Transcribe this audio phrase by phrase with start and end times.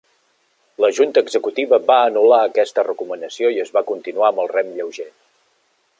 [0.83, 5.11] La Junta Executiva va "anul·lar" aquesta recomanació i es va continuar amb el rem lleuger.